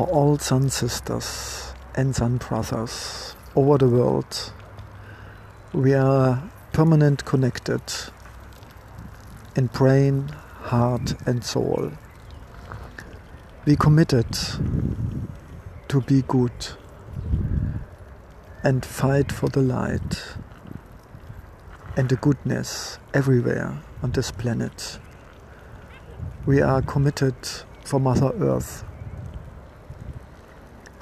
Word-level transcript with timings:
for 0.00 0.06
all 0.06 0.38
sun 0.38 0.70
sisters 0.70 1.74
and 1.94 2.16
sun 2.16 2.38
brothers 2.38 3.36
over 3.54 3.76
the 3.76 3.86
world. 3.86 4.50
We 5.74 5.92
are 5.92 6.42
permanent 6.72 7.26
connected 7.26 7.82
in 9.54 9.66
brain, 9.66 10.28
heart, 10.62 11.16
and 11.26 11.44
soul. 11.44 11.92
We 13.66 13.76
committed 13.76 14.38
to 15.88 16.00
be 16.00 16.22
good 16.22 16.68
and 18.62 18.82
fight 18.86 19.30
for 19.30 19.50
the 19.50 19.60
light 19.60 20.22
and 21.98 22.08
the 22.08 22.16
goodness 22.16 22.98
everywhere 23.12 23.82
on 24.02 24.12
this 24.12 24.30
planet. 24.30 24.98
We 26.46 26.62
are 26.62 26.80
committed 26.80 27.34
for 27.84 28.00
Mother 28.00 28.32
Earth, 28.40 28.82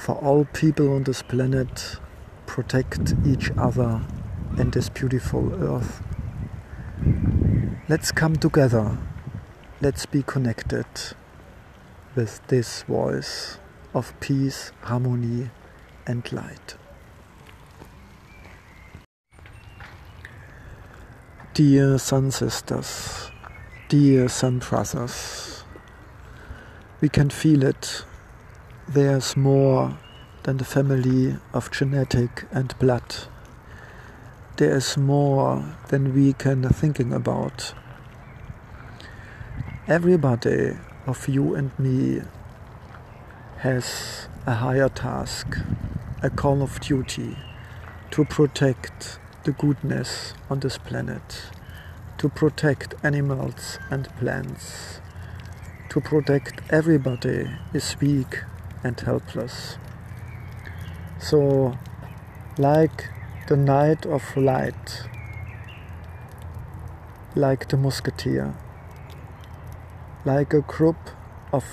for 0.09 0.15
all 0.25 0.47
people 0.55 0.95
on 0.95 1.03
this 1.03 1.21
planet, 1.21 1.97
protect 2.47 3.13
each 3.27 3.51
other 3.59 4.01
and 4.57 4.73
this 4.73 4.89
beautiful 4.89 5.53
earth. 5.63 6.01
Let's 7.91 8.11
come 8.11 8.37
together. 8.37 8.97
Let's 9.83 10.07
be 10.07 10.23
connected 10.23 10.87
with 12.15 12.41
this 12.47 12.85
voice 12.85 13.59
of 13.93 14.19
peace, 14.19 14.73
harmony, 14.81 15.51
and 16.07 16.33
light. 16.33 16.79
Dear 21.53 21.99
Sun 21.99 22.31
Sisters, 22.31 23.31
dear 23.91 24.31
Sun 24.31 24.61
Brothers, 24.61 25.65
we 27.03 27.11
can 27.11 27.29
feel 27.29 27.63
it. 27.63 28.07
There's 28.91 29.37
more 29.37 29.99
than 30.45 30.57
the 30.57 30.65
family 30.65 31.37
of 31.53 31.71
genetic 31.71 32.47
and 32.51 32.75
blood. 32.79 33.17
There 34.57 34.75
is 34.75 34.97
more 34.97 35.63
than 35.89 36.15
we 36.15 36.33
can 36.33 36.67
thinking 36.71 37.13
about. 37.13 37.75
Everybody 39.87 40.79
of 41.07 41.29
you 41.29 41.55
and 41.55 41.79
me 41.79 42.23
has 43.59 44.27
a 44.47 44.55
higher 44.55 44.89
task, 44.89 45.59
a 46.23 46.31
call 46.31 46.63
of 46.63 46.81
duty 46.81 47.37
to 48.13 48.25
protect 48.25 49.19
the 49.45 49.53
goodness 49.53 50.33
on 50.49 50.61
this 50.61 50.79
planet, 50.79 51.51
to 52.17 52.31
protect 52.31 52.95
animals 53.03 53.79
and 53.91 54.09
plants, 54.17 55.03
to 55.91 56.01
protect 56.01 56.63
everybody 56.71 57.51
is 57.75 57.95
weak 58.01 58.45
and 58.85 58.99
helpless. 59.01 59.77
So, 61.19 61.77
like 62.57 63.09
the 63.49 63.57
Knight 63.57 64.07
of 64.07 64.37
Light, 64.37 65.03
like 67.35 67.69
the 67.69 67.77
Musketeer, 67.77 68.55
like 70.25 70.53
a 70.53 70.61
group 70.61 70.97
of 71.53 71.65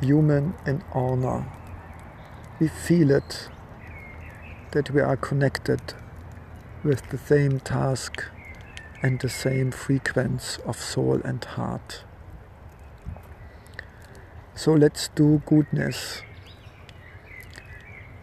human 0.00 0.54
in 0.66 0.82
honor, 0.92 1.46
we 2.58 2.68
feel 2.68 3.10
it 3.10 3.48
that 4.72 4.90
we 4.90 5.00
are 5.00 5.16
connected 5.16 5.80
with 6.84 7.08
the 7.10 7.18
same 7.18 7.60
task 7.60 8.24
and 9.02 9.18
the 9.20 9.28
same 9.28 9.70
frequency 9.70 10.62
of 10.64 10.76
soul 10.76 11.20
and 11.24 11.44
heart. 11.44 12.04
So 14.54 14.72
let's 14.74 15.08
do 15.08 15.42
goodness. 15.46 16.22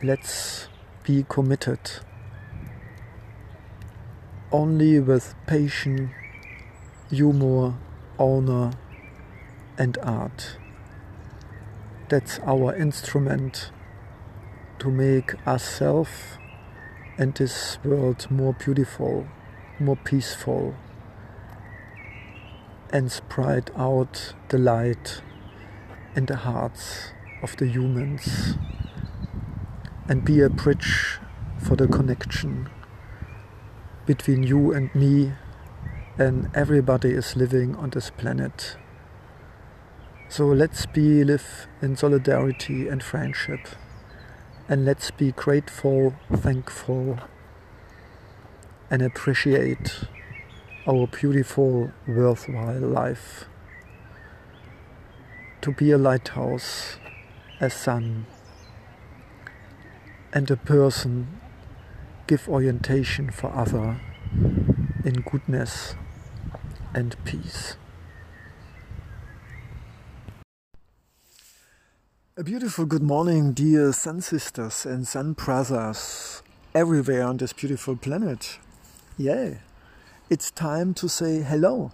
Let's 0.04 0.68
be 1.04 1.26
committed. 1.28 1.80
Only 4.52 5.00
with 5.00 5.34
patience, 5.48 6.12
humor, 7.10 7.74
honor, 8.20 8.74
and 9.76 9.98
art. 10.04 10.60
That's 12.10 12.38
our 12.46 12.76
instrument 12.76 13.72
to 14.78 14.92
make 14.92 15.34
ourselves 15.48 16.38
and 17.18 17.34
this 17.34 17.80
world 17.84 18.30
more 18.30 18.54
beautiful, 18.54 19.26
more 19.80 19.96
peaceful, 19.96 20.76
and 22.94 23.12
spread 23.12 23.72
out 23.76 24.36
the 24.50 24.60
light 24.60 25.24
in 26.16 26.28
the 26.28 26.36
hearts 26.36 27.14
of 27.42 27.58
the 27.58 27.66
humans 27.66 28.58
and 30.08 30.24
be 30.24 30.42
a 30.42 30.50
bridge 30.50 31.20
for 31.60 31.76
the 31.76 31.88
connection 31.88 32.70
between 34.06 34.44
you 34.44 34.72
and 34.72 34.94
me 34.96 35.34
and 36.18 36.50
everybody 36.56 37.10
is 37.10 37.36
living 37.36 37.76
on 37.76 37.90
this 37.90 38.10
planet. 38.10 38.78
So 40.30 40.48
let's 40.48 40.86
be 40.86 41.24
live 41.24 41.68
in 41.82 41.96
solidarity 41.96 42.88
and 42.88 43.04
friendship 43.04 43.68
and 44.70 44.86
let's 44.86 45.12
be 45.12 45.32
grateful, 45.32 46.14
thankful, 46.34 47.20
and 48.90 49.02
appreciate 49.02 50.06
our 50.88 51.08
beautiful, 51.08 51.92
worthwhile 52.08 52.80
life. 52.80 53.46
To 55.62 55.72
be 55.72 55.92
a 55.92 55.98
lighthouse, 55.98 56.98
a 57.60 57.70
sun, 57.70 58.26
and 60.38 60.52
a 60.52 60.56
person 60.56 61.42
give 62.28 62.48
orientation 62.48 63.32
for 63.32 63.52
other 63.56 64.00
in 65.04 65.16
goodness 65.32 65.96
and 66.94 67.16
peace. 67.26 67.76
A 72.38 72.44
beautiful 72.44 72.86
good 72.86 73.02
morning, 73.02 73.52
dear 73.52 73.92
sun 73.92 74.22
sisters 74.22 74.86
and 74.86 75.08
sun 75.08 75.34
brothers 75.34 76.44
everywhere 76.76 77.24
on 77.24 77.38
this 77.38 77.52
beautiful 77.52 77.96
planet. 77.96 78.60
Yeah, 79.18 79.56
it's 80.30 80.52
time 80.52 80.94
to 81.02 81.10
say 81.10 81.42
hello. 81.42 81.90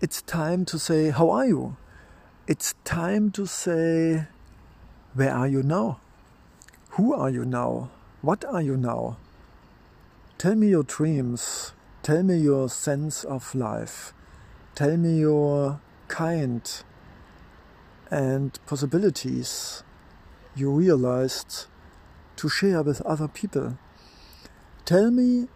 It's 0.00 0.22
time 0.22 0.64
to 0.64 0.78
say, 0.78 1.10
How 1.10 1.28
are 1.28 1.44
you? 1.44 1.76
It's 2.46 2.74
time 2.84 3.30
to 3.32 3.44
say, 3.44 4.28
Where 5.12 5.34
are 5.34 5.46
you 5.46 5.62
now? 5.62 6.00
Who 6.96 7.12
are 7.12 7.28
you 7.28 7.44
now? 7.44 7.90
What 8.22 8.42
are 8.46 8.62
you 8.62 8.74
now? 8.74 9.18
Tell 10.38 10.54
me 10.54 10.68
your 10.68 10.82
dreams. 10.82 11.74
Tell 12.02 12.22
me 12.22 12.38
your 12.38 12.70
sense 12.70 13.22
of 13.22 13.54
life. 13.54 14.14
Tell 14.74 14.96
me 14.96 15.18
your 15.18 15.78
kind 16.08 16.62
and 18.10 18.58
possibilities 18.64 19.82
you 20.54 20.70
realized 20.70 21.66
to 22.36 22.48
share 22.48 22.82
with 22.82 23.02
other 23.02 23.28
people. 23.28 23.76
Tell 24.86 25.10
me 25.10 25.48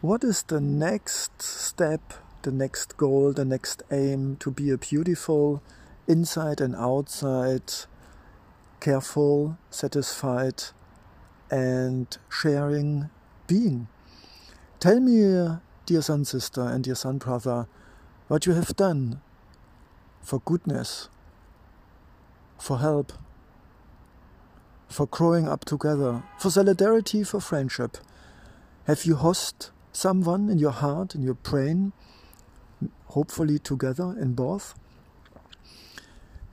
what 0.00 0.22
is 0.22 0.44
the 0.44 0.60
next 0.60 1.42
step, 1.42 2.14
the 2.42 2.52
next 2.52 2.96
goal, 2.96 3.32
the 3.32 3.44
next 3.44 3.82
aim 3.90 4.36
to 4.36 4.52
be 4.52 4.70
a 4.70 4.78
beautiful, 4.78 5.60
inside 6.06 6.60
and 6.60 6.76
outside, 6.76 7.64
careful, 8.80 9.58
satisfied, 9.70 10.64
and 11.50 12.16
sharing 12.30 13.10
being. 13.46 13.88
Tell 14.80 15.00
me, 15.00 15.58
dear 15.86 16.02
sun 16.02 16.24
sister 16.24 16.62
and 16.62 16.84
dear 16.84 16.94
son 16.94 17.18
brother, 17.18 17.66
what 18.28 18.46
you 18.46 18.52
have 18.52 18.76
done 18.76 19.20
for 20.22 20.40
goodness 20.40 21.08
for 22.58 22.78
help, 22.78 23.12
for 24.88 25.06
growing 25.06 25.48
up 25.48 25.64
together, 25.64 26.22
for 26.38 26.50
solidarity, 26.50 27.22
for 27.22 27.40
friendship. 27.40 27.96
Have 28.86 29.04
you 29.04 29.16
host 29.16 29.70
someone 29.92 30.48
in 30.50 30.58
your 30.58 30.72
heart, 30.72 31.14
in 31.14 31.22
your 31.22 31.34
brain, 31.34 31.92
hopefully 33.06 33.58
together 33.58 34.14
in 34.18 34.34
both? 34.34 34.74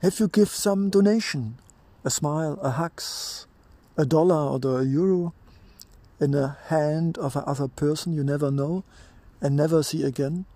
Have 0.02 0.20
you 0.20 0.28
give 0.28 0.48
some 0.48 0.90
donation, 0.90 1.58
a 2.06 2.10
smile, 2.10 2.58
a 2.62 2.70
hugs, 2.70 3.46
a 3.98 4.06
dollar 4.06 4.56
or 4.56 4.80
a 4.80 4.84
euro 4.84 5.34
in 6.18 6.30
the 6.30 6.56
hand 6.68 7.18
of 7.18 7.36
another 7.36 7.68
person 7.68 8.14
you 8.14 8.24
never 8.24 8.50
know 8.50 8.84
and 9.42 9.54
never 9.54 9.82
see 9.82 10.02
again? 10.02 10.46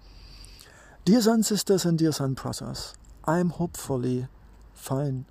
Dear 1.05 1.21
sun 1.21 1.43
sisters 1.43 1.85
and 1.85 1.99
dear 1.99 2.13
sun 2.13 2.33
brothers, 2.33 2.95
I 3.27 3.41
am 3.41 3.51
hopefully 3.51 4.29
fine 4.73 5.27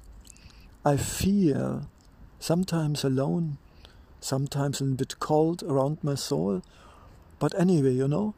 I 0.86 0.95
feel 0.95 1.89
sometimes 2.39 3.04
alone, 3.04 3.57
sometimes 4.21 4.80
a 4.80 4.86
little 4.86 4.95
bit 4.95 5.19
cold 5.19 5.62
around 5.62 5.98
my 6.01 6.16
soul. 6.16 6.62
But 7.38 7.54
anyway, 7.60 7.92
you 7.92 8.07
know, 8.07 8.33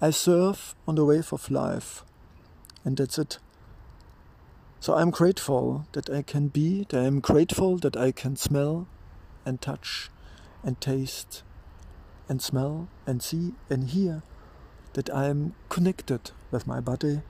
I 0.00 0.10
surf 0.10 0.74
on 0.88 0.96
the 0.96 1.04
wave 1.04 1.32
of 1.32 1.48
life, 1.48 2.04
and 2.84 2.96
that's 2.96 3.18
it. 3.20 3.38
So 4.78 4.94
I'm 4.94 5.10
grateful 5.10 5.86
that 5.92 6.10
I 6.10 6.22
can 6.22 6.48
be, 6.48 6.86
that 6.90 7.00
I'm 7.00 7.20
grateful 7.20 7.76
that 7.78 7.96
I 7.96 8.12
can 8.12 8.36
smell 8.36 8.86
and 9.44 9.60
touch 9.60 10.10
and 10.62 10.80
taste 10.80 11.42
and 12.28 12.42
smell 12.42 12.88
and 13.06 13.22
see 13.22 13.54
and 13.70 13.88
hear, 13.90 14.22
that 14.92 15.10
I 15.10 15.26
am 15.26 15.54
connected 15.68 16.30
with 16.50 16.66
my 16.66 16.80
body, 16.80 17.22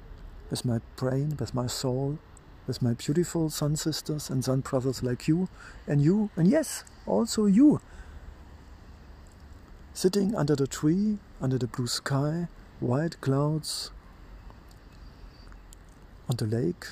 with 0.50 0.64
my 0.64 0.80
brain, 0.96 1.36
with 1.38 1.54
my 1.54 1.66
soul, 1.66 2.18
with 2.66 2.82
my 2.82 2.94
beautiful 2.94 3.48
sun 3.48 3.76
sisters 3.76 4.28
and 4.28 4.44
sun 4.44 4.60
brothers 4.60 5.02
like 5.02 5.28
you 5.28 5.48
and 5.86 6.02
you, 6.02 6.30
and 6.36 6.48
yes, 6.48 6.84
also 7.06 7.46
you. 7.46 7.80
Sitting 9.94 10.34
under 10.34 10.56
the 10.56 10.66
tree, 10.66 11.18
under 11.40 11.58
the 11.58 11.66
blue 11.66 11.86
sky, 11.86 12.48
white 12.80 13.20
clouds, 13.20 13.90
on 16.28 16.36
the 16.36 16.44
lake, 16.44 16.86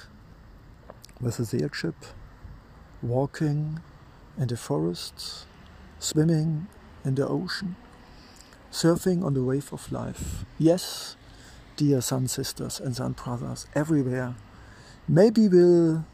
with 1.21 1.39
a 1.39 1.43
sailship, 1.43 1.95
walking 3.03 3.81
in 4.39 4.49
the 4.49 4.57
forests, 4.57 5.47
swimming 5.99 6.67
in 7.05 7.15
the 7.15 7.27
ocean, 7.27 7.77
surfing 8.73 9.25
on 9.25 9.35
the 9.35 9.43
wave 9.43 9.73
of 9.73 9.91
life. 9.93 10.45
Yes, 10.59 11.17
dear 11.77 12.01
sun 12.01 12.29
sisters 12.29 12.81
and 12.81 12.97
sun 12.97 13.13
brothers 13.13 13.67
everywhere 13.75 14.35
Maybe 15.07 15.49
we'll 15.49 16.07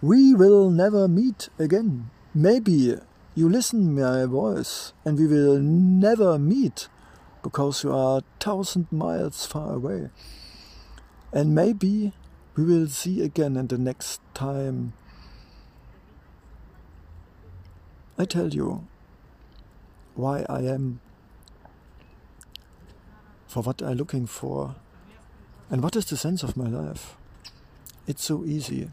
we 0.00 0.34
will 0.34 0.70
never 0.70 1.06
meet 1.06 1.50
again. 1.58 2.08
Maybe 2.34 2.96
you 3.34 3.48
listen 3.48 3.94
my 3.94 4.24
voice 4.24 4.94
and 5.04 5.18
we 5.18 5.26
will 5.26 5.58
never 5.58 6.38
meet 6.38 6.88
because 7.42 7.84
you 7.84 7.92
are 7.92 8.18
a 8.18 8.24
thousand 8.42 8.86
miles 8.90 9.44
far 9.44 9.74
away. 9.74 10.08
And 11.30 11.54
maybe 11.54 12.14
we 12.60 12.66
will 12.78 12.88
see 12.88 13.22
again 13.22 13.56
in 13.56 13.68
the 13.68 13.78
next 13.78 14.20
time. 14.34 14.92
I 18.18 18.26
tell 18.26 18.48
you 18.48 18.86
why 20.14 20.44
I 20.46 20.60
am 20.60 21.00
for 23.46 23.62
what 23.62 23.80
I'm 23.80 23.96
looking 23.96 24.26
for 24.26 24.74
and 25.70 25.82
what 25.82 25.96
is 25.96 26.04
the 26.04 26.18
sense 26.18 26.42
of 26.42 26.54
my 26.54 26.68
life. 26.68 27.16
It's 28.06 28.24
so 28.24 28.44
easy. 28.44 28.90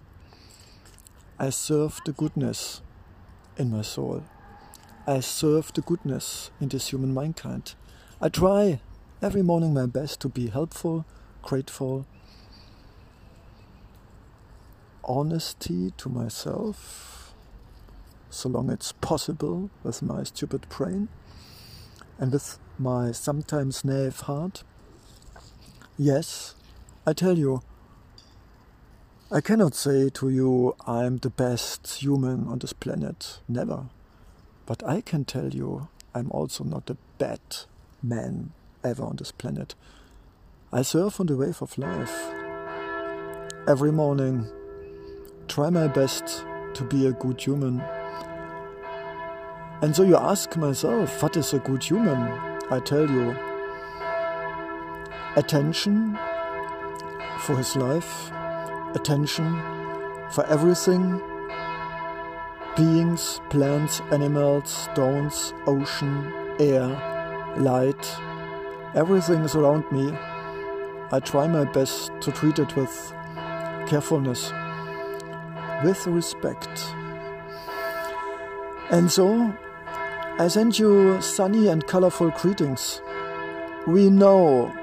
I 1.38 1.50
serve 1.50 2.00
the 2.06 2.14
goodness 2.14 2.82
in 3.58 3.70
my 3.70 3.82
soul. 3.82 4.24
I 5.06 5.20
serve 5.20 5.74
the 5.74 5.82
goodness 5.82 6.52
in 6.62 6.70
this 6.70 6.88
human 6.90 7.14
mankind. 7.14 7.76
I 8.22 8.30
try 8.30 8.80
every 9.22 9.42
morning 9.42 9.74
my 9.74 9.88
best 9.88 10.22
to 10.22 10.30
be 10.30 10.48
helpful, 10.48 11.06
grateful, 11.42 12.06
honesty 15.08 15.92
to 15.98 16.10
myself, 16.10 17.34
so 18.30 18.50
long 18.50 18.70
it's 18.70 18.92
possible 18.92 19.70
with 19.84 20.02
my 20.02 20.24
stupid 20.24 20.68
brain 20.70 21.08
and 22.20 22.32
with 22.32 22.60
my 22.78 23.12
sometimes 23.12 23.84
naive 23.86 24.20
heart. 24.22 24.64
Yes, 25.98 26.56
I 27.06 27.14
tell 27.14 27.38
you, 27.38 27.62
I 29.32 29.42
cannot 29.42 29.76
say 29.76 30.10
to 30.10 30.30
you, 30.30 30.76
I'm 30.86 31.18
the 31.18 31.30
best 31.30 32.02
human 32.02 32.48
on 32.48 32.60
this 32.60 32.74
planet. 32.74 33.40
Never. 33.48 33.90
But 34.66 34.88
I 34.88 35.02
can 35.02 35.26
tell 35.26 35.50
you, 35.50 35.90
I'm 36.14 36.32
also 36.32 36.64
not 36.64 36.86
the 36.86 36.98
bad 37.18 37.40
man 38.02 38.52
ever 38.84 39.04
on 39.04 39.18
this 39.18 39.32
planet. 39.32 39.76
I 40.72 40.82
surf 40.82 41.20
on 41.20 41.28
the 41.28 41.36
wave 41.36 41.62
of 41.62 41.78
life. 41.78 42.16
Every 43.68 43.92
morning, 43.92 44.48
try 45.48 45.70
my 45.70 45.88
best 45.88 46.46
to 46.74 46.84
be 46.84 47.08
a 47.08 47.14
good 47.14 47.42
human. 47.42 47.82
And 49.82 49.96
so 49.96 50.04
you 50.04 50.18
ask 50.18 50.56
myself, 50.58 51.22
what 51.22 51.38
is 51.38 51.54
a 51.54 51.60
good 51.60 51.84
human? 51.84 52.18
I 52.70 52.80
tell 52.84 53.10
you, 53.10 53.36
attention 55.36 56.18
for 57.40 57.56
his 57.58 57.76
life 57.76 58.32
attention 58.96 59.62
for 60.32 60.46
everything 60.48 61.22
beings, 62.76 63.42
plants, 63.50 64.02
animals, 64.12 64.70
stones, 64.70 65.52
ocean, 65.66 66.32
air, 66.60 66.88
light, 67.58 68.06
everything 68.94 69.42
is 69.42 69.56
around 69.56 69.84
me. 69.92 70.16
I 71.12 71.20
try 71.20 71.48
my 71.48 71.64
best 71.64 72.12
to 72.22 72.32
treat 72.32 72.60
it 72.60 72.76
with 72.76 72.94
carefulness, 73.88 74.52
with 75.84 76.06
respect. 76.08 76.70
And 78.90 79.12
so, 79.12 79.54
I 80.40 80.48
send 80.48 80.78
you 80.78 81.22
sunny 81.22 81.68
and 81.68 81.86
colorful 81.88 82.30
greetings. 82.32 83.02
We 83.86 84.10
know 84.10 84.74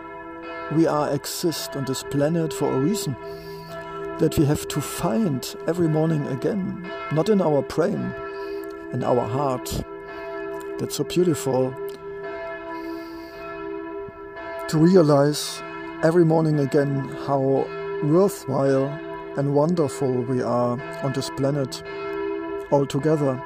we 0.72 0.86
are 0.86 1.12
exist 1.14 1.76
on 1.76 1.84
this 1.84 2.02
planet 2.02 2.52
for 2.52 2.72
a 2.72 2.78
reason 2.78 3.16
that 4.18 4.36
we 4.38 4.44
have 4.46 4.66
to 4.68 4.80
find 4.80 5.54
every 5.66 5.88
morning 5.88 6.26
again, 6.28 6.90
not 7.12 7.28
in 7.28 7.40
our 7.40 7.62
brain, 7.62 8.12
in 8.92 9.02
our 9.02 9.26
heart. 9.26 9.84
That's 10.78 10.96
so 10.96 11.04
beautiful 11.04 11.74
to 14.68 14.78
realize 14.78 15.62
every 16.02 16.24
morning 16.24 16.60
again 16.60 17.08
how 17.26 17.66
worthwhile 18.02 18.88
and 19.36 19.54
wonderful 19.54 20.12
we 20.12 20.42
are 20.42 20.80
on 21.02 21.12
this 21.12 21.30
planet 21.30 21.82
all 22.70 22.86
together. 22.86 23.42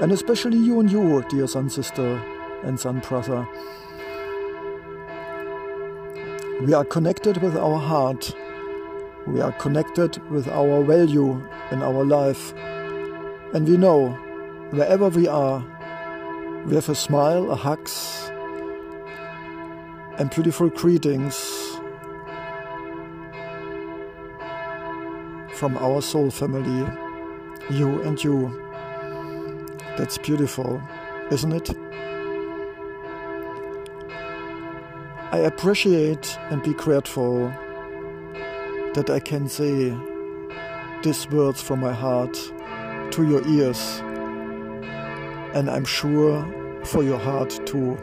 And 0.00 0.12
especially 0.12 0.58
you 0.58 0.80
and 0.80 0.90
you, 0.90 1.24
dear 1.28 1.46
sun 1.46 1.70
sister 1.70 2.22
and 2.64 2.78
sun 2.78 3.00
brother. 3.00 3.46
We 6.62 6.72
are 6.72 6.84
connected 6.84 7.38
with 7.38 7.56
our 7.56 7.78
heart 7.78 8.34
we 9.26 9.40
are 9.40 9.52
connected 9.52 10.18
with 10.30 10.48
our 10.48 10.82
value 10.84 11.40
in 11.70 11.82
our 11.82 12.04
life. 12.04 12.52
And 13.54 13.66
we 13.66 13.78
know 13.78 14.10
wherever 14.70 15.08
we 15.08 15.26
are, 15.26 15.64
we 16.66 16.74
have 16.74 16.90
a 16.90 16.94
smile, 16.94 17.50
a 17.50 17.56
hugs, 17.56 18.30
and 20.18 20.28
beautiful 20.28 20.68
greetings 20.68 21.73
from 25.64 25.78
our 25.78 26.02
soul 26.02 26.30
family, 26.30 26.86
you 27.70 28.02
and 28.02 28.22
you. 28.22 28.52
That's 29.96 30.18
beautiful, 30.18 30.78
isn't 31.30 31.52
it? 31.54 31.70
I 35.32 35.38
appreciate 35.38 36.36
and 36.50 36.62
be 36.62 36.74
grateful 36.74 37.48
that 38.92 39.08
I 39.08 39.20
can 39.20 39.48
say 39.48 39.96
these 41.02 41.26
words 41.30 41.62
from 41.62 41.80
my 41.80 41.94
heart 41.94 42.34
to 43.12 43.26
your 43.26 43.40
ears, 43.48 44.02
and 45.54 45.70
I'm 45.70 45.86
sure 45.86 46.44
for 46.84 47.02
your 47.02 47.18
heart 47.18 47.58
too. 47.64 47.96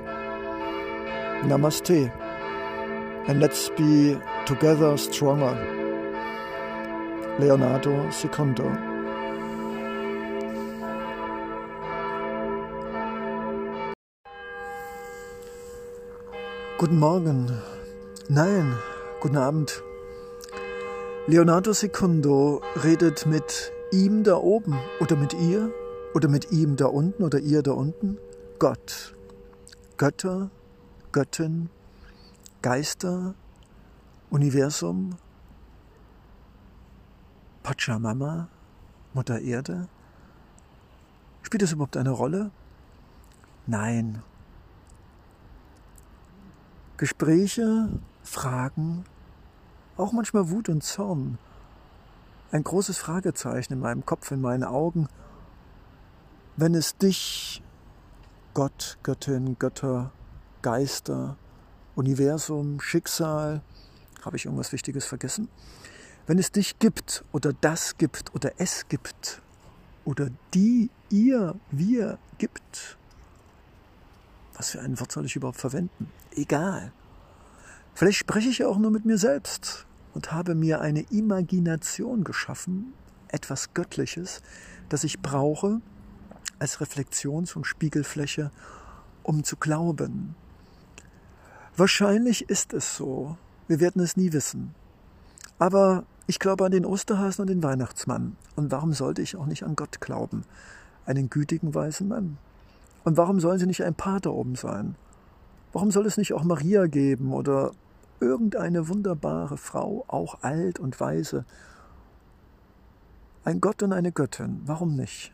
Namaste, 1.44 2.12
and 3.28 3.40
let's 3.40 3.70
be 3.70 4.20
together 4.48 4.98
stronger. 4.98 5.81
Leonardo 7.42 8.12
Secundo. 8.12 8.72
Guten 16.78 17.00
Morgen. 17.00 17.52
Nein, 18.30 18.78
guten 19.22 19.38
Abend. 19.38 19.82
Leonardo 21.26 21.74
Secundo 21.74 22.62
redet 22.84 23.26
mit 23.26 23.72
ihm 23.92 24.24
da 24.24 24.36
oben 24.36 24.78
oder 25.00 25.16
mit 25.16 25.34
ihr 25.34 25.72
oder 26.14 26.28
mit 26.28 26.52
ihm 26.52 26.76
da 26.76 26.86
unten 26.86 27.24
oder 27.24 27.40
ihr 27.40 27.64
da 27.64 27.72
unten. 27.72 28.20
Gott, 28.60 29.16
Götter, 29.98 30.52
Göttin, 31.12 31.72
Geister, 32.62 33.34
Universum, 34.30 35.16
Pachamama, 37.64 38.48
Mutter 39.14 39.40
Erde. 39.40 39.88
Spielt 41.44 41.62
das 41.62 41.72
überhaupt 41.74 41.98
eine 41.98 42.12
Rolle? 42.12 42.52
Nein. 43.68 44.24
Gespräche, 46.98 47.90
Fragen, 48.24 49.06
auch 49.98 50.12
manchmal 50.12 50.50
Wut 50.50 50.70
und 50.70 50.84
Zorn. 50.84 51.38
Ein 52.52 52.64
großes 52.64 52.98
Fragezeichen 52.98 53.74
in 53.74 53.80
meinem 53.80 54.06
Kopf, 54.06 54.32
in 54.32 54.42
meinen 54.42 54.64
Augen. 54.64 55.08
Wenn 56.58 56.76
es 56.76 56.98
dich, 56.98 57.64
Gott, 58.54 58.98
Göttin, 59.04 59.58
Götter, 59.58 60.12
Geister, 60.62 61.38
Universum, 61.96 62.80
Schicksal, 62.82 63.62
habe 64.24 64.38
ich 64.38 64.46
irgendwas 64.46 64.72
Wichtiges 64.72 65.06
vergessen? 65.06 65.50
Wenn 66.32 66.40
es 66.40 66.54
dich 66.54 66.80
gibt 66.80 67.26
oder 67.34 67.52
das 67.52 67.98
gibt 67.98 68.34
oder 68.34 68.54
es 68.58 68.88
gibt 68.88 69.42
oder 70.06 70.30
die, 70.54 70.90
ihr, 71.10 71.56
wir 71.72 72.20
gibt, 72.38 72.98
was 74.54 74.70
für 74.70 74.80
ein 74.80 74.98
Wort 75.02 75.12
soll 75.12 75.26
ich 75.26 75.36
überhaupt 75.36 75.60
verwenden? 75.60 76.10
Egal. 76.34 76.94
Vielleicht 77.96 78.18
spreche 78.18 78.48
ich 78.48 78.64
auch 78.64 78.78
nur 78.78 78.92
mit 78.92 79.04
mir 79.04 79.18
selbst 79.18 79.86
und 80.14 80.32
habe 80.32 80.56
mir 80.56 80.80
eine 80.80 81.02
Imagination 81.12 82.24
geschaffen, 82.24 82.94
etwas 83.28 83.74
Göttliches, 83.74 84.42
das 84.88 85.04
ich 85.04 85.20
brauche 85.20 85.82
als 86.60 86.80
Reflexions- 86.80 87.58
und 87.58 87.66
Spiegelfläche, 87.66 88.52
um 89.24 89.44
zu 89.44 89.58
glauben. 89.58 90.36
Wahrscheinlich 91.76 92.50
ist 92.50 92.72
es 92.72 92.96
so. 92.96 93.36
Wir 93.68 93.82
werden 93.82 94.02
es 94.02 94.16
nie 94.16 94.32
wissen. 94.32 94.74
Aber 95.60 96.06
ich 96.28 96.40
glaube 96.40 96.66
an 96.66 96.72
den 96.72 96.86
Osterhasen 96.86 97.42
und 97.42 97.50
den 97.50 97.64
Weihnachtsmann. 97.64 98.38
Und 98.56 98.72
warum 98.72 98.94
sollte 98.94 99.22
ich 99.22 99.36
auch 99.36 99.46
nicht 99.46 99.64
an 99.64 99.76
Gott 99.76 100.02
glauben? 100.02 100.44
Einen 101.06 101.30
gütigen 101.30 101.74
weisen 101.74 102.08
Mann. 102.08 102.38
Und 103.04 103.18
warum 103.18 103.40
sollen 103.40 103.60
sie 103.60 103.66
nicht 103.66 103.84
ein 103.84 103.96
Paar 103.96 104.20
da 104.20 104.30
oben 104.30 104.56
sein? 104.56 104.96
Warum 105.74 105.92
soll 105.92 106.06
es 106.06 106.18
nicht 106.18 106.34
auch 106.34 106.44
Maria 106.44 106.88
geben 106.88 107.34
oder 107.34 107.72
irgendeine 108.20 108.88
wunderbare 108.88 109.58
Frau, 109.58 110.06
auch 110.08 110.44
alt 110.44 110.80
und 110.80 111.00
weise? 111.00 111.46
Ein 113.44 113.60
Gott 113.60 113.82
und 113.82 113.94
eine 113.94 114.12
Göttin, 114.12 114.62
warum 114.66 114.96
nicht? 114.96 115.34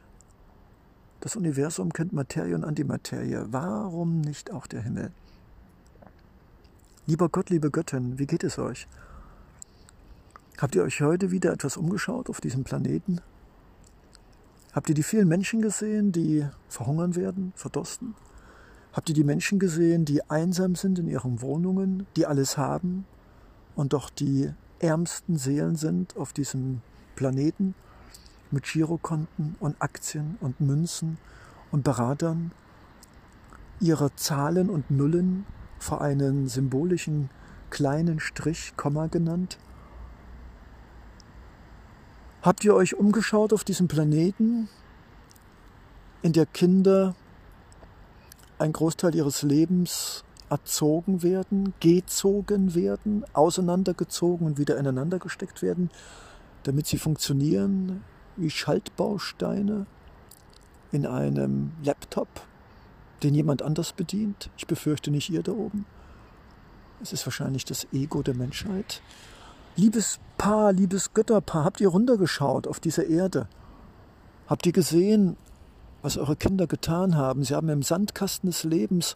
Das 1.19 1.35
Universum 1.35 1.91
kennt 1.91 2.13
Materie 2.13 2.55
und 2.55 2.63
Antimaterie, 2.63 3.47
warum 3.47 4.21
nicht 4.21 4.51
auch 4.51 4.67
der 4.67 4.81
Himmel? 4.81 5.11
Lieber 7.05 7.27
Gott, 7.27 7.49
liebe 7.49 7.71
Göttin, 7.71 8.17
wie 8.19 8.27
geht 8.27 8.43
es 8.43 8.59
euch? 8.59 8.87
Habt 10.59 10.73
ihr 10.73 10.81
euch 10.81 11.01
heute 11.01 11.29
wieder 11.29 11.53
etwas 11.53 11.77
umgeschaut 11.77 12.31
auf 12.31 12.41
diesem 12.41 12.63
Planeten? 12.63 13.21
Habt 14.73 14.89
ihr 14.89 14.95
die 14.95 15.03
vielen 15.03 15.27
Menschen 15.27 15.61
gesehen, 15.61 16.11
die 16.11 16.47
verhungern 16.67 17.15
werden, 17.15 17.53
verdursten? 17.55 18.15
Habt 18.91 19.07
ihr 19.09 19.13
die 19.13 19.23
Menschen 19.23 19.59
gesehen, 19.59 20.03
die 20.03 20.27
einsam 20.31 20.73
sind 20.73 20.97
in 20.97 21.07
ihren 21.07 21.43
Wohnungen, 21.43 22.07
die 22.15 22.25
alles 22.25 22.57
haben 22.57 23.05
und 23.75 23.93
doch 23.93 24.09
die 24.09 24.51
ärmsten 24.79 25.37
Seelen 25.37 25.75
sind 25.75 26.17
auf 26.17 26.33
diesem 26.33 26.81
Planeten 27.15 27.75
mit 28.49 28.63
Girokonten 28.63 29.55
und 29.59 29.79
Aktien 29.79 30.37
und 30.41 30.59
Münzen 30.59 31.19
und 31.71 31.83
Beratern, 31.83 32.51
ihre 33.79 34.15
Zahlen 34.15 34.71
und 34.71 34.89
Nullen 34.89 35.45
vor 35.77 36.01
einen 36.01 36.47
symbolischen 36.47 37.29
kleinen 37.69 38.19
Strich, 38.19 38.73
Komma 38.75 39.05
genannt? 39.05 39.59
Habt 42.41 42.63
ihr 42.63 42.75
euch 42.75 42.95
umgeschaut 42.95 43.51
auf 43.51 43.63
diesem 43.63 43.87
Planeten, 43.87 44.69
in 46.21 46.33
der 46.33 46.45
Kinder 46.45 47.15
ein 48.59 48.73
Großteil 48.73 49.15
ihres 49.15 49.43
Lebens 49.43 50.23
erzogen 50.49 51.23
werden, 51.23 51.73
gezogen 51.79 52.73
werden, 52.73 53.25
auseinandergezogen 53.33 54.47
und 54.47 54.57
wieder 54.57 54.77
ineinander 54.77 55.19
gesteckt 55.19 55.61
werden, 55.61 55.89
damit 56.63 56.87
sie 56.87 56.97
funktionieren 56.97 58.03
wie 58.35 58.49
Schaltbausteine 58.49 59.85
in 60.91 61.05
einem 61.05 61.71
Laptop, 61.83 62.29
den 63.23 63.33
jemand 63.33 63.61
anders 63.61 63.93
bedient? 63.93 64.49
Ich 64.57 64.67
befürchte 64.67 65.11
nicht 65.11 65.29
ihr 65.29 65.43
da 65.43 65.51
oben. 65.51 65.85
Es 67.01 67.13
ist 67.13 67.25
wahrscheinlich 67.25 67.65
das 67.65 67.87
Ego 67.93 68.23
der 68.23 68.35
Menschheit. 68.35 69.01
Liebes 69.77 70.19
Paar, 70.39 70.73
liebes 70.73 71.13
Götterpaar, 71.13 71.63
habt 71.63 71.81
ihr 71.81 71.89
runtergeschaut 71.89 72.65
auf 72.65 72.79
diese 72.79 73.03
Erde? 73.03 73.47
Habt 74.47 74.65
ihr 74.65 74.71
gesehen, 74.71 75.37
was 76.01 76.17
eure 76.17 76.35
Kinder 76.35 76.65
getan 76.65 77.15
haben? 77.15 77.43
Sie 77.43 77.53
haben 77.53 77.69
im 77.69 77.83
Sandkasten 77.83 78.49
des 78.49 78.63
Lebens 78.63 79.15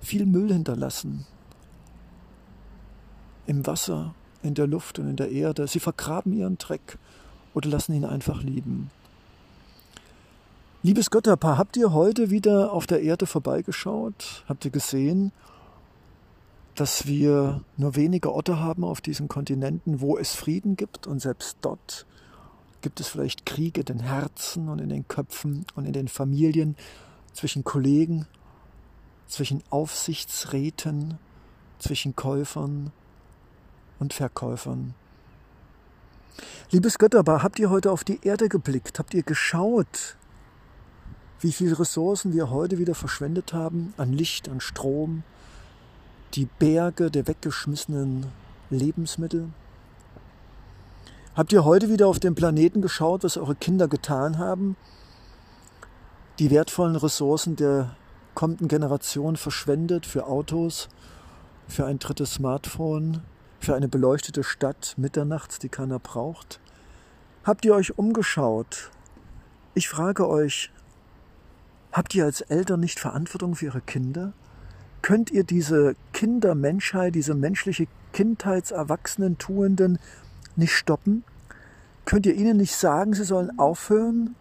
viel 0.00 0.24
Müll 0.24 0.50
hinterlassen. 0.50 1.26
Im 3.46 3.66
Wasser, 3.66 4.14
in 4.42 4.54
der 4.54 4.66
Luft 4.66 4.98
und 4.98 5.10
in 5.10 5.16
der 5.16 5.30
Erde. 5.30 5.66
Sie 5.66 5.80
vergraben 5.80 6.32
ihren 6.32 6.56
Dreck 6.56 6.98
oder 7.52 7.68
lassen 7.68 7.92
ihn 7.92 8.06
einfach 8.06 8.42
lieben. 8.42 8.90
Liebes 10.82 11.10
Götterpaar, 11.10 11.58
habt 11.58 11.76
ihr 11.76 11.92
heute 11.92 12.30
wieder 12.30 12.72
auf 12.72 12.86
der 12.86 13.02
Erde 13.02 13.26
vorbeigeschaut? 13.26 14.44
Habt 14.48 14.64
ihr 14.64 14.70
gesehen, 14.70 15.32
dass 16.74 17.06
wir 17.06 17.62
nur 17.76 17.96
wenige 17.96 18.32
Orte 18.32 18.58
haben 18.58 18.84
auf 18.84 19.00
diesen 19.00 19.28
Kontinenten, 19.28 20.00
wo 20.00 20.16
es 20.16 20.34
Frieden 20.34 20.76
gibt 20.76 21.06
und 21.06 21.20
selbst 21.20 21.58
dort 21.60 22.06
gibt 22.80 22.98
es 23.00 23.08
vielleicht 23.08 23.46
Kriege 23.46 23.80
in 23.80 23.86
den 23.86 24.00
Herzen 24.00 24.68
und 24.68 24.80
in 24.80 24.88
den 24.88 25.06
Köpfen 25.06 25.64
und 25.74 25.86
in 25.86 25.92
den 25.92 26.08
Familien 26.08 26.76
zwischen 27.32 27.64
Kollegen, 27.64 28.26
zwischen 29.26 29.62
Aufsichtsräten, 29.70 31.18
zwischen 31.78 32.16
Käufern 32.16 32.90
und 33.98 34.12
Verkäufern. 34.12 34.94
Liebes 36.70 36.98
Götterpaar, 36.98 37.42
habt 37.42 37.58
ihr 37.58 37.70
heute 37.70 37.90
auf 37.90 38.04
die 38.04 38.20
Erde 38.22 38.48
geblickt? 38.48 38.98
Habt 38.98 39.14
ihr 39.14 39.22
geschaut, 39.22 40.16
wie 41.40 41.52
viele 41.52 41.78
Ressourcen 41.78 42.32
wir 42.32 42.50
heute 42.50 42.78
wieder 42.78 42.94
verschwendet 42.94 43.52
haben 43.52 43.94
an 43.96 44.12
Licht, 44.12 44.48
an 44.48 44.60
Strom, 44.60 45.22
die 46.34 46.46
Berge 46.46 47.10
der 47.10 47.26
weggeschmissenen 47.26 48.26
Lebensmittel? 48.70 49.50
Habt 51.34 51.52
ihr 51.52 51.64
heute 51.64 51.88
wieder 51.88 52.08
auf 52.08 52.20
den 52.20 52.34
Planeten 52.34 52.82
geschaut, 52.82 53.24
was 53.24 53.36
eure 53.36 53.54
Kinder 53.54 53.88
getan 53.88 54.38
haben? 54.38 54.76
Die 56.38 56.50
wertvollen 56.50 56.96
Ressourcen 56.96 57.56
der 57.56 57.96
kommenden 58.34 58.68
Generation 58.68 59.36
verschwendet 59.36 60.06
für 60.06 60.26
Autos, 60.26 60.88
für 61.68 61.86
ein 61.86 61.98
drittes 61.98 62.34
Smartphone, 62.34 63.22
für 63.60 63.74
eine 63.74 63.88
beleuchtete 63.88 64.42
Stadt 64.42 64.94
mitternachts, 64.96 65.58
die 65.58 65.68
keiner 65.68 65.98
braucht? 65.98 66.60
Habt 67.44 67.64
ihr 67.64 67.74
euch 67.74 67.98
umgeschaut? 67.98 68.90
Ich 69.74 69.88
frage 69.88 70.28
euch, 70.28 70.70
habt 71.92 72.14
ihr 72.14 72.24
als 72.24 72.40
Eltern 72.40 72.80
nicht 72.80 73.00
Verantwortung 73.00 73.54
für 73.54 73.66
ihre 73.66 73.80
Kinder? 73.80 74.32
Könnt 75.02 75.32
ihr 75.32 75.42
diese 75.42 75.96
Kindermenschheit, 76.12 77.14
diese 77.16 77.34
menschliche 77.34 77.88
Kindheitserwachsenen-Tuenden 78.12 79.98
nicht 80.54 80.72
stoppen? 80.72 81.24
Könnt 82.04 82.24
ihr 82.26 82.34
ihnen 82.34 82.56
nicht 82.56 82.76
sagen, 82.76 83.12
sie 83.12 83.24
sollen 83.24 83.58
aufhören, 83.58 84.36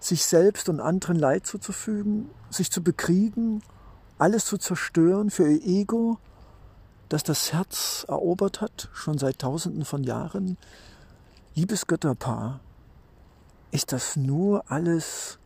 sich 0.00 0.24
selbst 0.24 0.68
und 0.68 0.80
anderen 0.80 1.18
Leid 1.18 1.46
zuzufügen, 1.46 2.30
sich 2.50 2.70
zu 2.70 2.82
bekriegen, 2.82 3.62
alles 4.18 4.46
zu 4.46 4.56
zerstören 4.56 5.30
für 5.30 5.50
ihr 5.50 5.62
Ego, 5.62 6.18
das 7.08 7.22
das 7.22 7.52
Herz 7.52 8.06
erobert 8.08 8.60
hat, 8.60 8.88
schon 8.92 9.18
seit 9.18 9.40
tausenden 9.40 9.84
von 9.84 10.04
Jahren? 10.04 10.56
Liebes 11.54 11.86
Götterpaar, 11.86 12.60
ist 13.72 13.92
das 13.92 14.16
nur 14.16 14.70
alles 14.70 15.38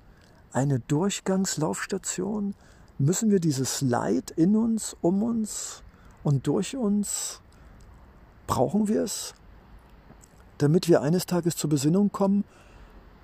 eine 0.52 0.78
Durchgangslaufstation? 0.80 2.54
Müssen 3.02 3.32
wir 3.32 3.40
dieses 3.40 3.80
Leid 3.80 4.30
in 4.30 4.54
uns, 4.54 4.96
um 5.00 5.24
uns 5.24 5.82
und 6.22 6.46
durch 6.46 6.76
uns, 6.76 7.40
brauchen 8.46 8.86
wir 8.86 9.02
es, 9.02 9.34
damit 10.58 10.88
wir 10.88 11.02
eines 11.02 11.26
Tages 11.26 11.56
zur 11.56 11.68
Besinnung 11.68 12.12
kommen, 12.12 12.44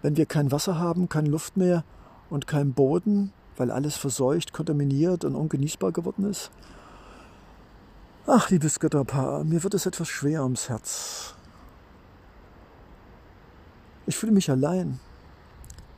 wenn 0.03 0.17
wir 0.17 0.27
kein 0.27 0.51
Wasser 0.51 0.81
haben, 0.81 1.09
keine 1.09 1.29
Luft 1.29 1.57
mehr 1.57 1.85
und 2.29 2.49
keinen 2.49 2.73
Boden, 2.73 3.33
weil 3.57 3.71
alles 3.71 3.97
verseucht, 3.97 4.53
kontaminiert 4.53 5.25
und 5.25 5.37
ungenießbar 5.37 5.93
geworden 5.93 6.25
ist? 6.25 6.51
Ach, 8.27 8.51
liebes 8.51 8.81
Götterpaar, 8.81 9.45
mir 9.45 9.63
wird 9.63 9.75
es 9.75 9.87
etwas 9.87 10.09
schwer 10.09 10.43
ums 10.43 10.69
Herz. 10.69 11.37
Ich 14.07 14.17
fühle 14.17 14.33
mich 14.33 14.51
allein. 14.51 14.99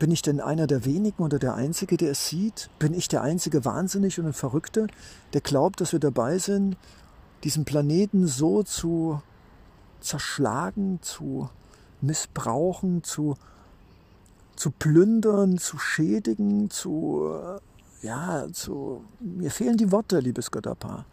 Bin 0.00 0.10
ich 0.10 0.22
denn 0.22 0.40
einer 0.40 0.66
der 0.66 0.86
wenigen 0.86 1.22
oder 1.22 1.38
der 1.38 1.54
Einzige, 1.56 1.98
der 1.98 2.12
es 2.12 2.26
sieht? 2.26 2.70
Bin 2.78 2.94
ich 2.94 3.06
der 3.08 3.20
einzige 3.20 3.66
Wahnsinnig 3.66 4.18
und 4.18 4.32
Verrückte, 4.32 4.86
der 5.34 5.42
glaubt, 5.42 5.82
dass 5.82 5.92
wir 5.92 6.00
dabei 6.00 6.38
sind, 6.38 6.78
diesen 7.44 7.66
Planeten 7.66 8.26
so 8.26 8.62
zu 8.62 9.20
zerschlagen, 10.00 11.00
zu 11.02 11.50
missbrauchen, 12.00 13.04
zu, 13.04 13.36
zu 14.56 14.70
plündern, 14.70 15.58
zu 15.58 15.78
schädigen, 15.78 16.70
zu, 16.70 17.34
ja, 18.00 18.46
zu, 18.54 19.04
mir 19.20 19.50
fehlen 19.50 19.76
die 19.76 19.92
Worte, 19.92 20.18
liebes 20.20 20.50
Götterpaar. 20.50 21.04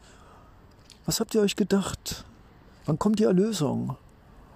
Was 1.06 1.20
habt 1.20 1.36
ihr 1.36 1.42
euch 1.42 1.58
gedacht? 1.58 2.24
Wann 2.86 2.98
kommt 2.98 3.20
die 3.20 3.26
Erlösung? 3.26 3.98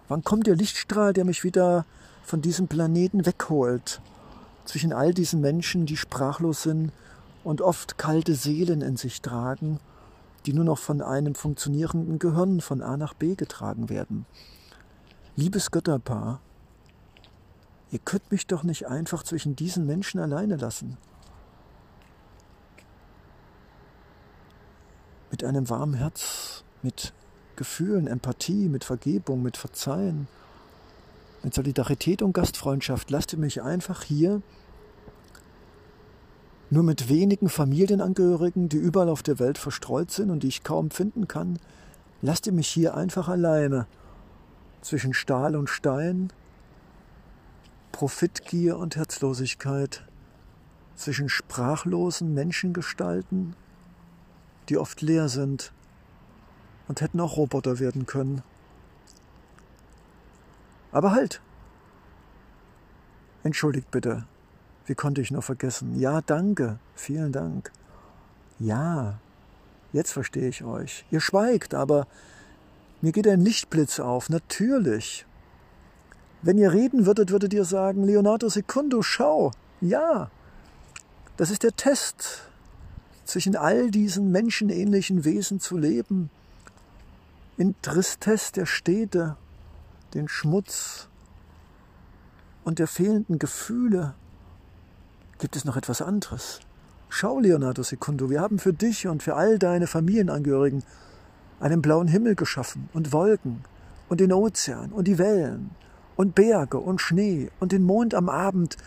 Wann 0.07 0.23
kommt 0.23 0.47
der 0.47 0.55
Lichtstrahl, 0.55 1.11
der 1.11 1.25
mich 1.25 1.43
wieder 1.43 1.85
von 2.23 2.41
diesem 2.41 2.69
Planeten 2.69 3.25
wegholt? 3.25 3.99
Zwischen 4.71 4.93
all 4.93 5.13
diesen 5.13 5.41
Menschen, 5.41 5.85
die 5.85 5.97
sprachlos 5.97 6.63
sind 6.63 6.93
und 7.43 7.59
oft 7.59 7.97
kalte 7.97 8.35
Seelen 8.35 8.79
in 8.79 8.95
sich 8.95 9.21
tragen, 9.21 9.81
die 10.45 10.53
nur 10.53 10.63
noch 10.63 10.77
von 10.77 11.01
einem 11.01 11.35
funktionierenden 11.35 12.19
Gehirn 12.19 12.61
von 12.61 12.81
A 12.81 12.95
nach 12.95 13.13
B 13.13 13.35
getragen 13.35 13.89
werden. 13.89 14.25
Liebes 15.35 15.71
Götterpaar, 15.71 16.39
ihr 17.91 17.99
könnt 17.99 18.31
mich 18.31 18.47
doch 18.47 18.63
nicht 18.63 18.87
einfach 18.87 19.23
zwischen 19.23 19.57
diesen 19.57 19.85
Menschen 19.85 20.21
alleine 20.21 20.55
lassen. 20.55 20.95
Mit 25.31 25.43
einem 25.43 25.69
warmen 25.69 25.95
Herz, 25.95 26.63
mit 26.81 27.11
Gefühlen, 27.57 28.07
Empathie, 28.07 28.69
mit 28.69 28.85
Vergebung, 28.85 29.41
mit 29.43 29.57
Verzeihen, 29.57 30.29
mit 31.43 31.53
Solidarität 31.53 32.21
und 32.21 32.31
Gastfreundschaft 32.31 33.11
lasst 33.11 33.33
ihr 33.33 33.39
mich 33.39 33.61
einfach 33.61 34.03
hier 34.03 34.41
nur 36.71 36.83
mit 36.83 37.09
wenigen 37.09 37.49
Familienangehörigen, 37.49 38.69
die 38.69 38.77
überall 38.77 39.09
auf 39.09 39.23
der 39.23 39.39
Welt 39.39 39.57
verstreut 39.57 40.09
sind 40.09 40.31
und 40.31 40.43
die 40.43 40.47
ich 40.47 40.63
kaum 40.63 40.89
finden 40.89 41.27
kann, 41.27 41.59
lasst 42.21 42.47
ihr 42.47 42.53
mich 42.53 42.69
hier 42.69 42.95
einfach 42.95 43.27
alleine 43.27 43.87
zwischen 44.81 45.13
Stahl 45.13 45.57
und 45.57 45.69
Stein, 45.69 46.31
Profitgier 47.91 48.77
und 48.77 48.95
Herzlosigkeit, 48.95 50.05
zwischen 50.95 51.27
sprachlosen 51.27 52.33
Menschengestalten, 52.33 53.53
die 54.69 54.77
oft 54.77 55.01
leer 55.01 55.27
sind 55.27 55.73
und 56.87 57.01
hätten 57.01 57.19
auch 57.19 57.35
Roboter 57.35 57.79
werden 57.79 58.05
können. 58.05 58.43
Aber 60.93 61.11
halt! 61.11 61.41
Entschuldigt 63.43 63.91
bitte, 63.91 64.25
wie 64.85 64.95
konnte 64.95 65.21
ich 65.21 65.31
nur 65.31 65.41
vergessen? 65.41 65.99
Ja, 65.99 66.21
danke, 66.21 66.79
vielen 66.95 67.31
Dank. 67.31 67.71
Ja, 68.59 69.19
jetzt 69.93 70.11
verstehe 70.11 70.49
ich 70.49 70.63
euch. 70.63 71.05
Ihr 71.11 71.19
schweigt, 71.19 71.73
aber 71.73 72.07
mir 73.01 73.11
geht 73.11 73.27
ein 73.27 73.41
Lichtblitz 73.41 73.99
auf, 73.99 74.29
natürlich. 74.29 75.25
Wenn 76.41 76.57
ihr 76.57 76.71
reden 76.71 77.05
würdet, 77.05 77.31
würdet 77.31 77.53
ihr 77.53 77.65
sagen, 77.65 78.03
Leonardo 78.03 78.49
Secundo, 78.49 79.01
schau, 79.01 79.51
ja, 79.79 80.29
das 81.37 81.51
ist 81.51 81.63
der 81.63 81.75
Test, 81.75 82.43
zwischen 83.25 83.55
all 83.55 83.91
diesen 83.91 84.31
menschenähnlichen 84.31 85.23
Wesen 85.23 85.59
zu 85.59 85.77
leben, 85.77 86.29
in 87.57 87.75
Tristesse 87.81 88.53
der 88.53 88.65
Städte, 88.65 89.37
den 90.13 90.27
Schmutz 90.27 91.07
und 92.63 92.79
der 92.79 92.87
fehlenden 92.87 93.39
Gefühle, 93.39 94.15
gibt 95.41 95.55
es 95.55 95.65
noch 95.65 95.75
etwas 95.75 96.03
anderes. 96.03 96.59
Schau, 97.09 97.39
Leonardo 97.39 97.81
Secundo, 97.81 98.29
wir 98.29 98.39
haben 98.41 98.59
für 98.59 98.73
dich 98.73 99.07
und 99.07 99.23
für 99.23 99.35
all 99.35 99.57
deine 99.57 99.87
Familienangehörigen 99.87 100.83
einen 101.59 101.81
blauen 101.81 102.07
Himmel 102.07 102.35
geschaffen 102.35 102.89
und 102.93 103.11
Wolken 103.11 103.65
und 104.07 104.19
den 104.19 104.31
Ozean 104.31 104.91
und 104.91 105.07
die 105.07 105.17
Wellen 105.17 105.71
und 106.15 106.35
Berge 106.35 106.77
und 106.77 107.01
Schnee 107.01 107.49
und 107.59 107.71
den 107.71 107.81
Mond 107.81 108.13
am 108.13 108.29
Abend, 108.29 108.77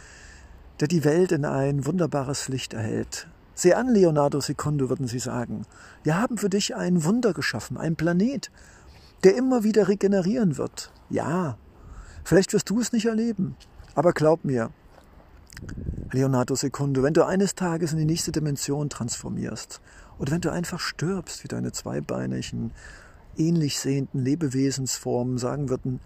der 0.79 0.87
die 0.87 1.05
Welt 1.05 1.33
in 1.33 1.45
ein 1.45 1.87
wunderbares 1.87 2.49
Licht 2.49 2.73
erhält. 2.73 3.27
Seh 3.57 3.75
an, 3.75 3.89
Leonardo 3.89 4.41
Secundo, 4.41 4.89
würden 4.89 5.09
sie 5.09 5.19
sagen. 5.19 5.67
Wir 6.05 6.21
haben 6.21 6.39
für 6.39 6.51
dich 6.51 6.77
ein 6.77 7.03
Wunder 7.03 7.33
geschaffen, 7.33 7.77
ein 7.77 7.97
Planet, 7.97 8.53
der 9.25 9.37
immer 9.37 9.65
wieder 9.65 9.89
regenerieren 9.89 10.57
wird. 10.57 10.93
Ja, 11.11 11.59
vielleicht 12.23 12.53
wirst 12.53 12.71
du 12.71 12.79
es 12.79 12.93
nicht 12.93 13.07
erleben, 13.07 13.57
aber 13.97 14.13
glaub 14.13 14.45
mir, 14.45 14.71
Leonardo 16.13 16.55
Secundo, 16.55 17.03
wenn 17.03 17.15
du 17.15 17.27
eines 17.27 17.55
Tages 17.55 17.93
in 17.93 17.99
die 17.99 18.05
nächste 18.05 18.33
Dimension 18.33 18.89
transformierst 18.89 19.81
oder 20.19 20.33
wenn 20.33 20.41
du 20.41 20.51
einfach 20.51 20.79
stirbst, 20.79 21.43
wie 21.43 21.49
deine 21.49 21.73
zweibeinigen, 21.73 22.71
ähnlich 23.37 23.81
sehenden 23.81 24.23
Lebewesensformen 24.23 25.39
sagen 25.39 25.69
würden, 25.69 26.01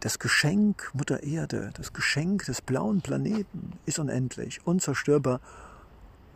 das 0.00 0.18
Geschenk 0.18 0.90
Mutter 0.94 1.24
Erde, 1.24 1.70
das 1.74 1.92
Geschenk 1.92 2.44
des 2.44 2.60
blauen 2.60 3.00
Planeten 3.00 3.72
ist 3.86 3.98
unendlich, 3.98 4.64
unzerstörbar 4.64 5.40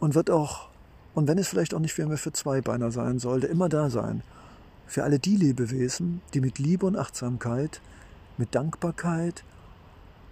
und 0.01 0.15
wird 0.15 0.31
auch, 0.31 0.69
und 1.15 1.29
wenn 1.29 1.39
es 1.39 1.49
vielleicht 1.49 1.75
auch 1.75 1.79
nicht 1.79 1.97
mehr 1.97 2.17
für 2.17 2.33
Zweibeiner 2.33 2.91
sein 2.91 3.19
sollte, 3.19 3.47
immer 3.47 3.69
da 3.69 3.91
sein. 3.91 4.23
Für 4.87 5.05
alle 5.05 5.21
die 5.21 5.37
Lebewesen, 5.37 6.21
die 6.35 6.41
mit 6.41 6.59
Liebe 6.59 6.87
und 6.87 6.97
Achtsamkeit, 6.97 7.81
mit 8.39 8.55
Dankbarkeit 8.57 9.45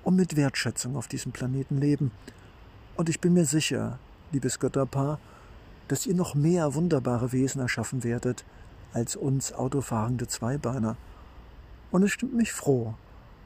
und 0.08 0.16
mit 0.16 0.36
Wertschätzung 0.36 0.96
auf 0.96 1.06
diesem 1.06 1.32
Planeten 1.32 1.76
leben. 1.76 2.12
Und 2.96 3.10
ich 3.10 3.20
bin 3.20 3.34
mir 3.34 3.44
sicher, 3.44 3.98
liebes 4.32 4.58
Götterpaar, 4.58 5.20
dass 5.86 6.06
ihr 6.06 6.14
noch 6.14 6.34
mehr 6.34 6.74
wunderbare 6.74 7.32
Wesen 7.32 7.60
erschaffen 7.60 8.04
werdet 8.04 8.46
als 8.94 9.16
uns 9.16 9.52
autofahrende 9.52 10.26
Zweibeiner. 10.26 10.96
Und 11.90 12.04
es 12.04 12.12
stimmt 12.12 12.34
mich 12.34 12.54
froh. 12.54 12.94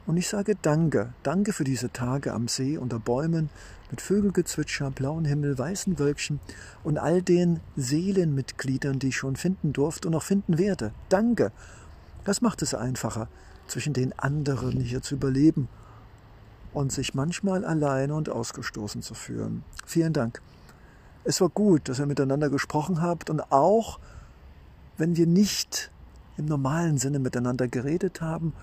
Und 0.05 0.15
ich 0.15 0.29
sage 0.29 0.55
Danke, 0.61 1.13
danke 1.21 1.51
für 1.51 1.65
diese 1.65 1.91
Tage 1.91 2.31
am 2.31 2.47
See 2.47 2.77
unter 2.77 2.97
Bäumen 2.97 3.49
mit 3.91 3.99
Vögelgezwitscher, 3.99 4.89
blauen 4.89 5.25
Himmel, 5.25 5.57
weißen 5.57 5.99
Wölkchen 5.99 6.39
und 6.85 6.97
all 6.97 7.21
den 7.21 7.59
Seelenmitgliedern, 7.75 8.99
die 8.99 9.09
ich 9.09 9.17
schon 9.17 9.35
finden 9.35 9.73
durfte 9.73 10.07
und 10.07 10.13
noch 10.13 10.23
finden 10.23 10.57
werde. 10.57 10.93
Danke. 11.09 11.51
Das 12.23 12.39
macht 12.39 12.61
es 12.61 12.73
einfacher, 12.73 13.27
zwischen 13.67 13.91
den 13.91 14.17
anderen 14.17 14.79
hier 14.79 15.01
zu 15.01 15.15
überleben 15.15 15.67
und 16.73 16.91
sich 16.91 17.13
manchmal 17.13 17.63
alleine 17.65 18.15
und 18.15 18.29
ausgestoßen 18.29 19.01
zu 19.01 19.13
fühlen. 19.13 19.63
Vielen 19.85 20.13
Dank. 20.13 20.41
Es 21.23 21.39
war 21.39 21.49
gut, 21.49 21.87
dass 21.87 21.99
ihr 21.99 22.05
miteinander 22.05 22.49
gesprochen 22.49 23.01
habt 23.01 23.29
und 23.29 23.51
auch, 23.51 23.99
wenn 24.97 25.15
wir 25.15 25.27
nicht 25.27 25.91
im 26.37 26.45
normalen 26.45 26.97
Sinne 26.97 27.19
miteinander 27.19 27.67
geredet 27.67 28.21
haben, 28.21 28.53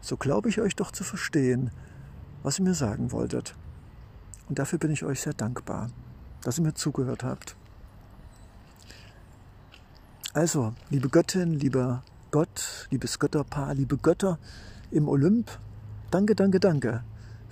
so 0.00 0.16
glaube 0.16 0.48
ich 0.50 0.60
euch 0.60 0.76
doch 0.76 0.92
zu 0.92 1.02
verstehen, 1.02 1.70
was 2.42 2.58
ihr 2.58 2.64
mir 2.64 2.74
sagen 2.74 3.10
wolltet. 3.10 3.54
Und 4.48 4.58
dafür 4.58 4.78
bin 4.78 4.90
ich 4.90 5.04
euch 5.04 5.22
sehr 5.22 5.32
dankbar, 5.32 5.90
dass 6.42 6.58
ihr 6.58 6.64
mir 6.64 6.74
zugehört 6.74 7.24
habt. 7.24 7.56
Also, 10.34 10.74
liebe 10.90 11.08
Göttin, 11.08 11.54
lieber 11.54 12.02
Gott, 12.30 12.88
liebes 12.90 13.18
Götterpaar, 13.18 13.74
liebe 13.74 13.96
Götter 13.96 14.38
im 14.90 15.08
Olymp, 15.08 15.58
danke, 16.10 16.34
danke, 16.34 16.60
danke 16.60 17.02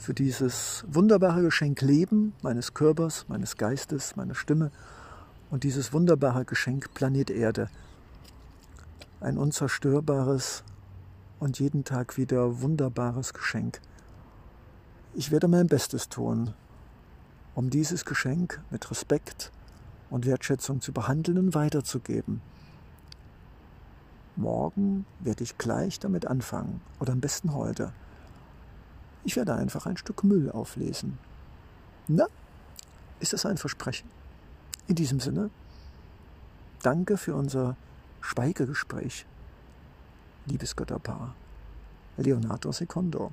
für 0.02 0.14
dieses 0.14 0.84
wunderbare 0.88 1.42
Geschenk 1.42 1.80
Leben 1.80 2.34
meines 2.42 2.74
Körpers, 2.74 3.24
meines 3.28 3.56
Geistes, 3.56 4.16
meiner 4.16 4.34
Stimme 4.34 4.72
und 5.48 5.62
dieses 5.62 5.92
wunderbare 5.92 6.44
Geschenk 6.44 6.92
Planet 6.92 7.30
Erde. 7.30 7.70
Ein 9.20 9.38
unzerstörbares 9.38 10.64
und 11.38 11.60
jeden 11.60 11.84
Tag 11.84 12.16
wieder 12.16 12.62
wunderbares 12.62 13.32
Geschenk. 13.32 13.80
Ich 15.14 15.30
werde 15.30 15.46
mein 15.46 15.68
Bestes 15.68 16.08
tun, 16.08 16.52
um 17.54 17.70
dieses 17.70 18.04
Geschenk 18.04 18.60
mit 18.70 18.90
Respekt 18.90 19.52
und 20.10 20.26
Wertschätzung 20.26 20.80
zu 20.80 20.92
behandeln 20.92 21.38
und 21.38 21.54
weiterzugeben. 21.54 22.42
Morgen 24.34 25.06
werde 25.20 25.44
ich 25.44 25.58
gleich 25.58 26.00
damit 26.00 26.26
anfangen 26.26 26.80
oder 26.98 27.12
am 27.12 27.20
besten 27.20 27.54
heute. 27.54 27.92
Ich 29.24 29.37
werde 29.37 29.54
einfach 29.54 29.87
ein 29.87 29.96
Stück 29.96 30.24
Müll 30.24 30.50
auflesen. 30.50 31.18
Na, 32.08 32.26
ist 33.20 33.32
das 33.32 33.46
ein 33.46 33.56
Versprechen? 33.56 34.08
In 34.88 34.96
diesem 34.96 35.20
Sinne, 35.20 35.50
danke 36.82 37.16
für 37.16 37.37
unser 37.37 37.76
Schweigegespräch, 38.20 39.26
liebes 40.46 40.74
Götterpaar. 40.74 41.35
Leonardo 42.16 42.72
Secondo. 42.72 43.32